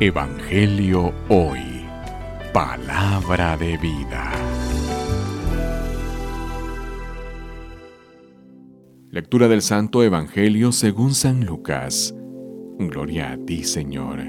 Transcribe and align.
Evangelio 0.00 1.12
Hoy. 1.28 1.60
Palabra 2.52 3.56
de 3.56 3.76
vida. 3.76 4.32
Lectura 9.10 9.46
del 9.46 9.62
Santo 9.62 10.02
Evangelio 10.02 10.72
según 10.72 11.14
San 11.14 11.44
Lucas. 11.44 12.14
Gloria 12.78 13.32
a 13.32 13.36
ti, 13.44 13.62
Señor. 13.62 14.20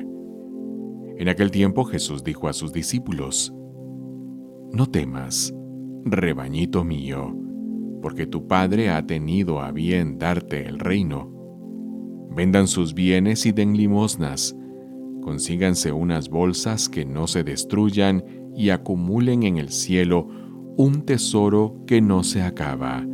En 1.18 1.30
aquel 1.30 1.50
tiempo 1.50 1.86
Jesús 1.86 2.24
dijo 2.24 2.48
a 2.48 2.54
sus 2.54 2.72
discípulos, 2.72 3.52
No 4.72 4.86
temas, 4.86 5.52
rebañito 6.04 6.84
mío, 6.84 7.36
porque 8.02 8.28
tu 8.28 8.48
Padre 8.48 8.92
ha 8.92 9.08
tenido 9.08 9.60
a 9.60 9.72
bien 9.72 10.20
darte 10.20 10.68
el 10.68 10.78
reino. 10.78 11.32
Vendan 12.36 12.68
sus 12.68 12.94
bienes 12.94 13.46
y 13.48 13.54
den 13.54 13.76
limosnas 13.76 14.56
consíganse 15.24 15.92
unas 15.92 16.30
bolsas 16.30 16.90
que 16.90 17.06
no 17.06 17.28
se 17.28 17.44
destruyan 17.44 18.24
y 18.56 18.70
acumulen 18.70 19.44
en 19.44 19.58
el 19.58 19.70
cielo 19.70 20.28
un 20.78 21.04
tesoro 21.04 21.84
que 21.88 22.02
no 22.02 22.24
se 22.24 22.42
acaba, 22.42 23.06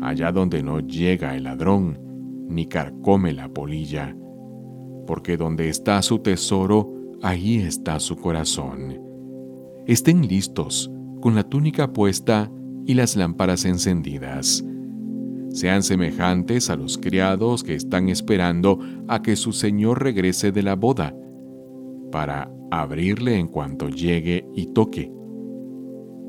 allá 0.00 0.32
donde 0.32 0.62
no 0.62 0.80
llega 0.80 1.36
el 1.36 1.44
ladrón 1.44 2.00
ni 2.48 2.66
carcome 2.66 3.32
la 3.32 3.48
polilla, 3.48 4.16
porque 5.06 5.36
donde 5.36 5.68
está 5.68 6.00
su 6.02 6.20
tesoro, 6.20 6.92
ahí 7.22 7.58
está 7.58 8.00
su 8.00 8.16
corazón. 8.16 9.00
Estén 9.86 10.26
listos, 10.26 10.90
con 11.20 11.34
la 11.34 11.42
túnica 11.44 11.92
puesta 11.92 12.50
y 12.86 12.94
las 12.94 13.16
lámparas 13.16 13.64
encendidas. 13.64 14.64
Sean 15.50 15.82
semejantes 15.82 16.70
a 16.70 16.76
los 16.76 16.98
criados 16.98 17.62
que 17.62 17.74
están 17.74 18.08
esperando 18.08 18.78
a 19.08 19.22
que 19.22 19.36
su 19.36 19.52
señor 19.52 20.02
regrese 20.02 20.52
de 20.52 20.62
la 20.62 20.74
boda 20.76 21.14
para 22.10 22.50
abrirle 22.70 23.38
en 23.38 23.48
cuanto 23.48 23.88
llegue 23.88 24.46
y 24.54 24.66
toque. 24.72 25.12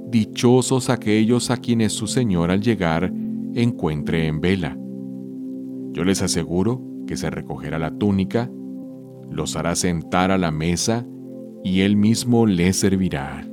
Dichosos 0.10 0.90
aquellos 0.90 1.52
a 1.52 1.58
quienes 1.58 1.94
su 1.94 2.08
Señor 2.08 2.52
al 2.52 2.62
llegar 2.62 3.12
encuentre 3.54 4.28
en 4.28 4.40
vela. 4.40 4.78
Yo 5.94 6.04
les 6.04 6.22
aseguro 6.22 6.82
que 7.08 7.18
se 7.18 7.30
recogerá 7.30 7.80
la 7.80 7.92
túnica, 7.92 8.50
los 9.30 9.56
hará 9.56 9.76
sentar 9.76 10.32
a 10.32 10.38
la 10.38 10.52
mesa 10.52 11.06
y 11.64 11.82
él 11.82 11.98
mismo 11.98 12.46
les 12.46 12.78
servirá. 12.78 13.46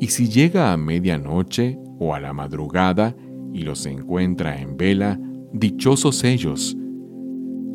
Y 0.00 0.08
si 0.08 0.28
llega 0.28 0.72
a 0.72 0.76
medianoche 0.76 1.78
o 1.98 2.14
a 2.14 2.20
la 2.20 2.32
madrugada 2.32 3.16
y 3.52 3.62
los 3.62 3.86
encuentra 3.86 4.60
en 4.60 4.76
vela, 4.76 5.18
dichosos 5.52 6.24
ellos. 6.24 6.76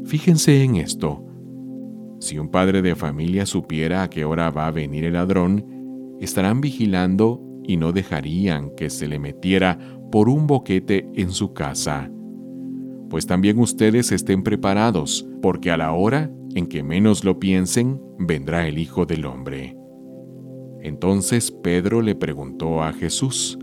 Fíjense 0.06 0.64
en 0.64 0.76
esto 0.76 1.29
si 2.20 2.38
un 2.38 2.50
padre 2.50 2.82
de 2.82 2.96
familia 2.96 3.46
supiera 3.46 4.04
a 4.04 4.10
qué 4.10 4.26
hora 4.26 4.52
va 4.52 4.68
a 4.68 4.72
venir 4.72 5.06
el 5.06 5.14
ladrón, 5.14 6.18
estarán 6.20 6.62
vigilando 6.62 7.42
y 7.64 7.78
no 7.78 7.92
dejarían 7.92 8.72
que 8.76 8.90
se 8.90 9.08
le 9.08 9.20
metiera 9.20 9.80
por 10.12 10.30
un 10.30 10.48
boquete 10.48 11.10
en 11.16 11.32
su 11.32 11.54
casa. 11.54 12.12
Pues 13.10 13.26
también 13.26 13.60
ustedes 13.60 14.12
estén 14.12 14.44
preparados, 14.44 15.28
porque 15.42 15.72
a 15.72 15.78
la 15.78 15.94
hora 15.94 16.32
en 16.56 16.68
que 16.68 16.84
menos 16.84 17.24
lo 17.24 17.40
piensen, 17.40 18.02
vendrá 18.20 18.68
el 18.68 18.78
Hijo 18.78 19.06
del 19.06 19.26
Hombre. 19.26 19.76
Entonces 20.82 21.52
Pedro 21.52 22.02
le 22.02 22.16
preguntó 22.16 22.84
a 22.84 22.94
Jesús, 22.94 23.58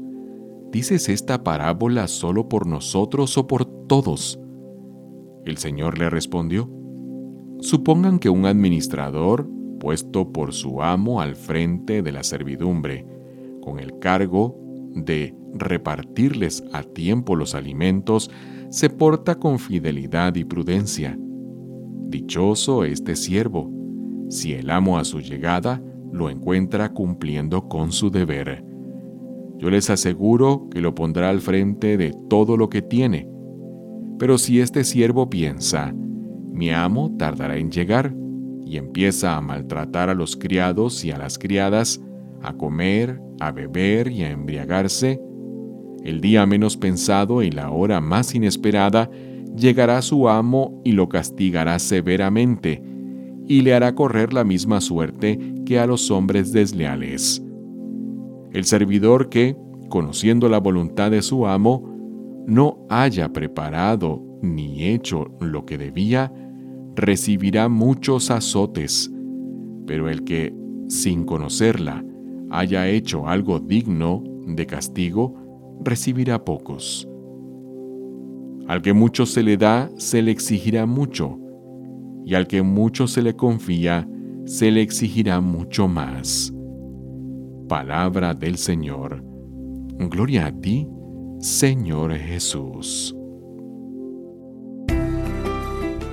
¿Dices 0.72 1.08
esta 1.08 1.42
parábola 1.42 2.08
solo 2.08 2.48
por 2.48 2.66
nosotros 2.66 3.38
o 3.38 3.46
por 3.46 3.64
todos? 3.86 4.38
El 5.44 5.58
Señor 5.58 5.98
le 5.98 6.10
respondió, 6.10 6.68
Supongan 7.60 8.18
que 8.18 8.28
un 8.28 8.46
administrador, 8.46 9.48
puesto 9.80 10.32
por 10.32 10.52
su 10.52 10.82
amo 10.82 11.20
al 11.20 11.36
frente 11.36 12.02
de 12.02 12.12
la 12.12 12.22
servidumbre, 12.22 13.06
con 13.62 13.78
el 13.78 13.98
cargo 13.98 14.56
de 14.94 15.34
repartirles 15.54 16.64
a 16.72 16.82
tiempo 16.82 17.34
los 17.34 17.54
alimentos, 17.54 18.30
se 18.70 18.90
porta 18.90 19.36
con 19.36 19.58
fidelidad 19.58 20.34
y 20.34 20.44
prudencia. 20.44 21.18
Dichoso 22.08 22.84
este 22.84 23.16
siervo, 23.16 23.70
si 24.28 24.52
el 24.52 24.70
amo 24.70 24.98
a 24.98 25.04
su 25.04 25.20
llegada 25.20 25.82
lo 26.12 26.30
encuentra 26.30 26.92
cumpliendo 26.92 27.68
con 27.68 27.92
su 27.92 28.10
deber. 28.10 28.64
Yo 29.58 29.70
les 29.70 29.88
aseguro 29.90 30.68
que 30.70 30.80
lo 30.80 30.94
pondrá 30.94 31.30
al 31.30 31.40
frente 31.40 31.96
de 31.96 32.14
todo 32.28 32.56
lo 32.56 32.68
que 32.68 32.82
tiene. 32.82 33.28
Pero 34.18 34.38
si 34.38 34.60
este 34.60 34.84
siervo 34.84 35.30
piensa, 35.30 35.94
mi 36.56 36.70
amo 36.70 37.14
tardará 37.18 37.58
en 37.58 37.70
llegar 37.70 38.14
y 38.64 38.78
empieza 38.78 39.36
a 39.36 39.42
maltratar 39.42 40.08
a 40.08 40.14
los 40.14 40.36
criados 40.36 41.04
y 41.04 41.10
a 41.10 41.18
las 41.18 41.38
criadas, 41.38 42.00
a 42.42 42.54
comer, 42.54 43.20
a 43.40 43.52
beber 43.52 44.10
y 44.10 44.22
a 44.22 44.30
embriagarse. 44.30 45.20
El 46.02 46.22
día 46.22 46.46
menos 46.46 46.78
pensado 46.78 47.42
y 47.42 47.50
la 47.50 47.70
hora 47.70 48.00
más 48.00 48.34
inesperada 48.34 49.10
llegará 49.54 50.00
su 50.00 50.30
amo 50.30 50.80
y 50.82 50.92
lo 50.92 51.10
castigará 51.10 51.78
severamente, 51.78 52.82
y 53.46 53.60
le 53.60 53.74
hará 53.74 53.94
correr 53.94 54.32
la 54.32 54.42
misma 54.42 54.80
suerte 54.80 55.38
que 55.66 55.78
a 55.78 55.86
los 55.86 56.10
hombres 56.10 56.52
desleales. 56.52 57.42
El 58.52 58.64
servidor 58.64 59.28
que, 59.28 59.56
conociendo 59.90 60.48
la 60.48 60.58
voluntad 60.58 61.10
de 61.10 61.20
su 61.20 61.46
amo, 61.46 61.84
no 62.46 62.86
haya 62.88 63.30
preparado 63.34 64.22
ni 64.40 64.84
hecho 64.84 65.30
lo 65.40 65.66
que 65.66 65.76
debía, 65.76 66.32
recibirá 66.96 67.68
muchos 67.68 68.30
azotes, 68.30 69.12
pero 69.86 70.08
el 70.08 70.24
que, 70.24 70.54
sin 70.88 71.24
conocerla, 71.24 72.04
haya 72.50 72.88
hecho 72.88 73.28
algo 73.28 73.60
digno 73.60 74.24
de 74.46 74.66
castigo, 74.66 75.34
recibirá 75.84 76.44
pocos. 76.44 77.06
Al 78.66 78.82
que 78.82 78.92
mucho 78.92 79.26
se 79.26 79.42
le 79.42 79.56
da, 79.56 79.90
se 79.96 80.22
le 80.22 80.30
exigirá 80.30 80.86
mucho, 80.86 81.38
y 82.24 82.34
al 82.34 82.46
que 82.48 82.62
mucho 82.62 83.06
se 83.06 83.22
le 83.22 83.36
confía, 83.36 84.08
se 84.46 84.70
le 84.70 84.80
exigirá 84.80 85.40
mucho 85.40 85.86
más. 85.86 86.52
Palabra 87.68 88.32
del 88.32 88.56
Señor. 88.56 89.22
Gloria 89.98 90.46
a 90.46 90.52
ti, 90.52 90.88
Señor 91.38 92.14
Jesús. 92.14 93.14